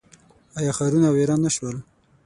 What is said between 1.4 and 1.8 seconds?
نه شول؟